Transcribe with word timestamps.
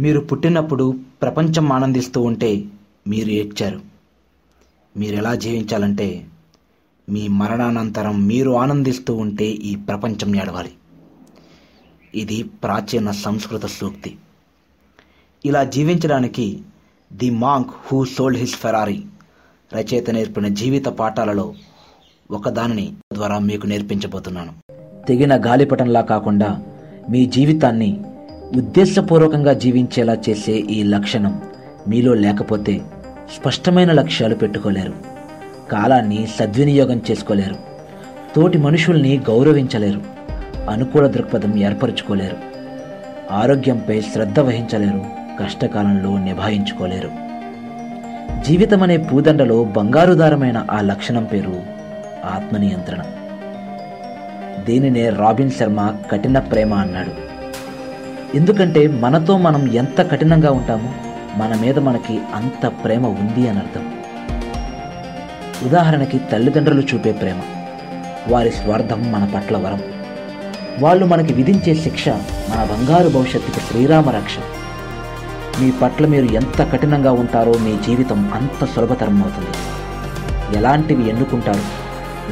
మీరు 0.00 0.20
పుట్టినప్పుడు 0.20 0.98
ప్రపంచం 1.22 1.72
ఆనందిస్తూ 1.72 2.20
ఉంటే 2.22 2.64
మీరు 3.08 3.28
ఏడ్చారు. 3.28 3.80
మీరు 4.96 5.16
ఎలా 5.16 5.34
జీవించాలంటే 5.34 6.26
మీ 7.10 7.28
మరణానంతరం 7.28 8.26
మీరు 8.26 8.50
ఆనందిస్తూ 8.50 9.14
ఉంటే 9.14 9.44
ఈ 9.44 9.74
ప్రపంచం 9.74 10.36
ఏడవాలి. 10.36 10.72
ఇది 12.14 12.42
ప్రాచీన 12.42 13.10
సంస్కృత 13.10 13.66
సూక్తి. 13.66 14.16
ఇలా 15.44 15.64
జీవించడానికి 15.64 16.60
the 17.12 17.30
monk 17.30 17.70
who 17.86 18.04
sold 18.04 18.38
his 18.38 18.54
Ferrari 18.54 19.04
రచయిత 19.74 20.10
నేర్పిన 20.10 20.48
జీవిత 20.48 20.86
పాఠాలలో 20.86 21.54
ఒకదానిని 22.30 22.94
ద్వారా 23.12 23.38
మీకు 23.38 23.66
నేర్పించబోతున్నాను. 23.66 24.52
తెగిన 25.06 25.46
గాలిపటంలా 25.46 26.00
కాకుండా 26.00 26.62
మీ 27.10 27.26
జీవితాన్ని 27.26 28.04
ఉద్దేశపూర్వకంగా 28.54 29.52
జీవించేలా 29.52 30.16
చేసే 30.28 30.52
ఈ 30.52 30.82
లక్షణం 30.82 31.42
మీలో 31.88 32.14
లేకపోతే 32.14 32.80
స్పష్టమైన 33.40 33.92
లక్ష్యాలు 33.92 34.34
పెట్టుకోలేరు. 34.34 34.92
కాలాన్ని 35.72 36.28
సద్వినియోగం 36.38 37.02
చేసుకోలేరు. 37.10 37.56
తోటి 38.36 38.58
మనుషుల్ని 38.58 39.16
గౌరవించలేరు. 39.30 40.00
అనుకూల 40.70 41.06
దృక్పథం 41.06 41.58
ఏర్పరచుకోలేరు. 41.58 42.36
ఆరోగ్యంపై 43.32 44.00
శ్రద్ధ 44.00 44.40
వహించలేరు. 44.40 45.02
కష్టకాలంలో 45.42 46.18
నిభాయించుకోలేరు. 46.18 47.10
జీవితం 48.46 48.82
అనే 48.82 48.96
పూదండలో 48.96 49.64
బంగారుదారమైన 49.64 50.66
ఆ 50.70 50.80
లక్షణం 50.80 51.24
పేరు 51.24 51.62
ఆత్మనియంత్రణ. 52.24 53.02
దీనినే 54.64 55.08
రాబిన్ 55.08 55.50
శర్మ 55.50 55.96
కఠిన 56.12 56.38
ప్రేమ 56.38 56.74
అన్నాడు. 56.74 57.25
ఎందుకంటే 58.34 58.86
మనతో 58.86 59.38
మనం 59.38 59.72
ఎంత 59.72 60.10
కఠినంగా 60.10 60.50
ఉంటామో 60.50 60.88
మన 61.36 61.58
మీద 61.60 61.78
మనకి 61.78 62.20
అంత 62.34 62.66
ప్రేమ 62.66 63.06
ఉంది 63.06 63.48
అని 63.48 63.58
అర్థం. 63.58 63.92
ఉదాహరణకి 65.62 66.18
తల్లిదండ్రులు 66.18 66.80
చూపే 66.80 67.12
ప్రేమ. 67.12 67.36
వారి 68.28 68.50
స్వార్థం 68.50 69.12
మన 69.12 69.24
పట్ల 69.34 69.56
వరం. 69.56 69.82
వాళ్ళు 70.80 71.06
మనకి 71.06 71.32
విధించే 71.32 71.74
శిక్ష 71.74 72.08
మన 72.08 72.68
బంగారు 72.70 73.08
భవిష్యత్తుకి 73.08 73.60
శ్రీరామ 73.60 74.10
రక్ష. 74.10 74.34
మీ 75.60 75.70
పట్ల 75.70 76.06
మీరు 76.06 76.24
ఎంత 76.24 76.72
కఠినంగా 76.72 77.12
ఉంటారో 77.12 77.52
మీ 77.52 77.78
జీవితం 77.86 78.30
అంత 78.34 78.64
సులభతరం 78.64 79.22
అవుతుంది. 79.22 79.50
ఎలాంటివి 80.58 81.08
ఎన్నుకుంటారు? 81.08 81.86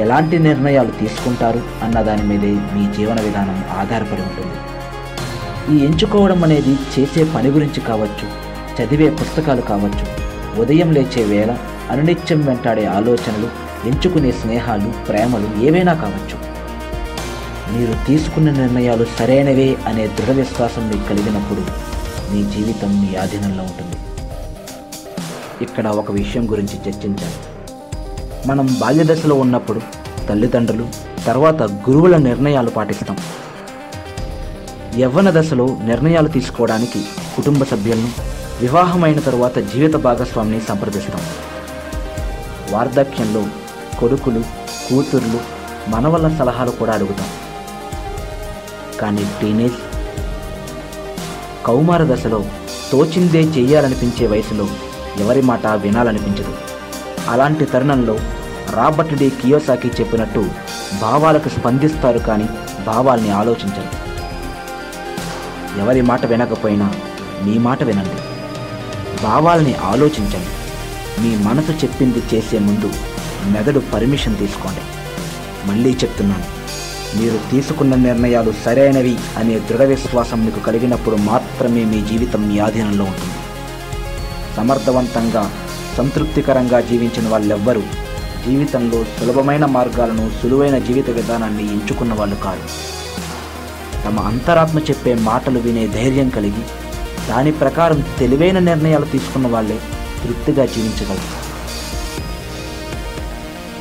ఎలాంటి 0.00 0.38
నిర్ణయాలు 0.38 0.90
తీసుకుంటారు? 0.90 1.62
అన్న 1.82 2.02
దాని 2.02 2.22
మీదే 2.22 2.50
మీ 2.50 2.94
జీవన 2.96 3.20
విధానం 3.20 3.64
ఆధారపడి 3.78 4.22
ఉంటుంది. 4.22 4.69
ఈ 5.70 5.76
ఎంచుకోవడం 5.76 6.44
అనేది 6.44 6.76
చేసే 6.98 7.24
పని 7.24 7.48
గురించి 7.48 7.80
కావచ్చు 7.80 8.26
చదివే 8.82 9.10
పుస్తకాలు 9.10 9.60
కావచ్చు. 9.60 10.30
ఉదయం 10.60 10.92
లేచే 10.92 11.24
వేళ 11.24 11.56
అనునిత్యం 11.90 12.46
వెంటాడే 12.46 12.86
ఆలోచనలు 12.86 13.48
ఎంచుకునే 13.88 14.32
స్నేహాలు 14.32 15.06
ప్రేమలు 15.08 15.62
ఏవైనా 15.62 15.94
కావచ్చు. 15.94 16.50
మీరు 17.76 18.06
తీసుకున్న 18.06 18.50
నిర్ణయాలు 18.50 19.06
సరైనవే 19.18 19.76
అనే 19.86 20.06
దృఢ 20.06 20.30
విశ్వాసం 20.30 20.88
మీకు 20.88 21.08
కలిగినప్పుడు 21.08 21.60
మీ 22.32 22.42
జీవితం 22.42 23.00
మీ 23.00 23.16
ఆధీనంలో 23.16 23.62
ఉంటుంది. 23.62 23.96
ఇక్కడ 25.60 25.86
ఒక 25.86 26.12
విషయం 26.12 26.50
గురించి 26.50 26.78
చర్చించాలి. 26.88 27.34
మనం 28.46 28.76
బాల్యదశలో 28.80 29.34
ఉన్నప్పుడు 29.34 29.80
తల్లిదండ్రులు 30.28 30.88
తర్వాత 31.26 31.62
గురువుల 31.62 32.16
నిర్ణయాలు 32.16 32.70
పాటిస్తాం. 32.70 33.16
యవ్వన 34.98 35.40
దశలో 35.40 35.78
నిర్ణయాలు 35.82 36.28
తీసుకోవడానికి 36.28 37.04
కుటుంబ 37.36 37.64
సభ్యులను 37.64 38.08
వివాహమైన 38.60 39.20
తరువాత 39.20 39.58
జీవిత 39.58 39.94
భాగస్వామిని 39.94 40.60
సంప్రదిస్తాం 40.60 41.20
వార్ధక్యంలో 42.70 43.46
కొడుకులు 43.98 44.44
కూతుర్లు 44.88 45.40
మనవల 45.88 46.36
సలహాలు 46.38 46.70
కూడా 46.70 46.92
అడుగుతాం. 46.92 47.26
కానీ 49.00 49.30
టీనేజ్ 49.40 49.72
కౌమార 51.66 52.14
దశలో 52.14 52.44
తోచిందే 52.92 53.40
చెయ్యాలనిపించే 53.40 54.26
వయసులో 54.26 54.68
ఎవరి 55.18 55.42
మాట 55.42 55.66
వినాలనిపించదు. 55.66 56.54
అలాంటి 57.28 57.64
తరుణంలో 57.64 58.18
రాబర్ట్ 58.70 59.14
డి 59.14 59.30
కియోసాకి 59.30 59.88
చెప్పినట్టు 59.88 60.44
భావాలకు 61.00 61.48
స్పందిస్తారు 61.48 62.18
కానీ 62.18 62.48
భావాల్ని 62.86 63.30
ఆలోచించరు. 63.30 64.09
ఎవరి 65.78 66.00
మాట 66.00 66.26
వినకపోయినా 66.26 66.94
మీ 67.42 67.58
మాట 67.58 67.82
వినండి. 67.82 68.20
భావాల్ని 69.22 69.74
ఆలోచించండి. 69.74 70.60
మీ 71.22 71.36
మనసు 71.36 71.72
చెప్పింది 71.72 72.22
చేసే 72.34 72.58
ముందు 72.58 72.92
మెదడు 73.44 73.82
పర్మిషన్ 73.94 74.38
తీసుకోండి. 74.38 74.80
మళ్ళీ 75.70 75.90
చెప్తున్నాను 75.90 76.60
మీరు 77.20 77.38
తీసుకున్న 77.50 77.94
నిర్ణయాలు 77.94 78.54
సరైనవి 78.64 79.18
అనే 79.36 79.58
దృఢ 79.58 79.82
విశ్వాసం 79.82 80.44
మీకు 80.44 80.60
కలిగినప్పుడు 80.60 81.16
మాత్రమే 81.16 81.84
మీ 81.84 82.04
జీవితం 82.04 82.48
మీ 82.48 82.58
ఆధీనంలో 82.58 83.04
ఉంటుంది. 83.04 83.34
సమర్థవంతంగా 84.56 85.50
సంతృప్తికరంగా 85.96 86.80
జీవించిన 86.80 87.28
వాళ్ళెవ్వరూ 87.28 87.80
జీవితంలో 88.48 89.04
సులభమైన 89.04 89.64
మార్గాలను 89.64 90.30
సులువైన 90.42 90.78
జీవిత 90.78 91.10
విధానాన్ని 91.10 91.72
ఎంచుకున్న 91.72 92.14
వాళ్ళు 92.14 92.36
కాదు 92.36 92.60
తమ 94.04 94.20
అంతరాత్మ 94.20 94.78
చెప్పే 94.78 95.14
మాటలు 95.14 95.58
వినే 95.58 95.86
ధైర్యం 95.86 96.28
కలిగి 96.28 96.64
దాని 97.28 97.52
ప్రకారం 97.52 98.04
తెలివైన 98.18 98.58
నిర్ణయాలు 98.58 99.04
తీసుకున్న 99.04 99.46
వాళ్ళే 99.46 99.78
తృప్తిగా 100.24 100.64
జీవించగలరు. 100.66 101.28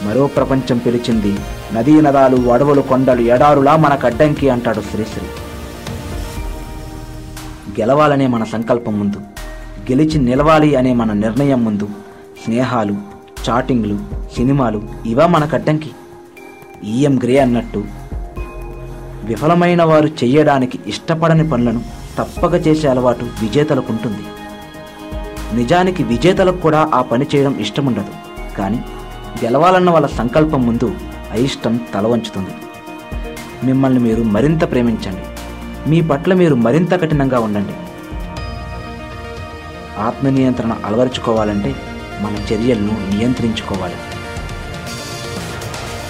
మరో 0.05 0.27
ప్రపంచం 0.27 0.77
పిలిచింది 0.77 1.31
నదీ 1.73 2.01
నదాలు 2.01 2.37
అడవులు 2.51 2.81
కొండలు 2.81 3.21
ఎడారులా 3.21 3.75
మనకు 3.75 4.05
అడ్డంకి 4.05 4.49
అంటాడు 4.49 4.81
శ్రీశ్రీ. 4.81 5.27
గెలవాలనే 7.79 8.27
మన 8.27 8.43
సంకల్పం 8.43 8.99
ముందు 8.99 9.17
గెలిచి 9.91 10.17
నిలవాలి 10.19 10.75
అనే 10.75 10.93
మన 10.93 11.13
నిర్ణయం 11.13 11.65
ముందు 11.65 11.89
స్నేహాలు 12.43 12.95
చాటింగ్లు 13.49 13.99
సినిమాలు 14.35 14.81
ఇవా 15.05 15.27
మనకు 15.27 15.55
అడ్డంకి. 15.55 15.91
ఈఎం 16.83 17.17
గ్రే 17.23 17.37
అన్నట్టు 17.39 17.83
విఫలమైన 19.23 19.83
వారు 19.83 20.09
చేయడానికి 20.23 20.79
ఇష్టపడని 20.87 21.49
పనులను 21.49 21.83
తప్పక 22.17 22.67
చేసే 22.67 22.87
అలవాటు 22.87 23.23
విజేతలకు 23.23 23.93
ఉంటుంది. 23.93 24.23
నిజానికి 25.55 26.03
విజేతలకు 26.03 26.57
కూడా 26.57 26.89
ఆ 26.93 27.01
పని 27.01 27.25
చేయడం 27.35 27.59
ఇష్టముండదు. 27.59 28.13
కానీ 28.57 28.77
గెలవాలన్న 29.43 29.89
వాళ్ళ 29.89 30.07
సంకల్పం 30.07 30.65
ముందు 30.65 30.95
అయిష్టం 31.31 31.79
తల 31.93 32.07
వంచుతుంది. 32.07 32.49
మిమ్మల్ని 33.63 33.99
మీరు 33.99 34.23
మరింత 34.23 34.71
ప్రేమించండి. 34.71 35.23
మీ 35.89 36.01
పట్ల 36.01 36.33
మీరు 36.33 36.55
మరింత 36.55 37.01
కఠినంగా 37.01 37.39
ఉండండి. 37.39 37.73
ఆత్మ 40.01 40.29
నియంత్రణ 40.29 40.77
అలవరుచుకోవాలంటే 40.85 41.75
మన 42.21 42.53
చర్యలను 42.53 43.17
నియంత్రించుకోవాలి. 43.17 43.95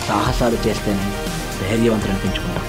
సాహసాలు 0.08 0.68
చేస్తేనే 0.68 1.12
ధైర్యవంతులు 1.62 2.12
అనిపించుకుంటాం. 2.12 2.64